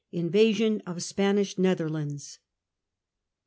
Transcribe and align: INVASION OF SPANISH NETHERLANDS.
INVASION 0.11 0.81
OF 0.87 1.03
SPANISH 1.03 1.59
NETHERLANDS. 1.59 2.39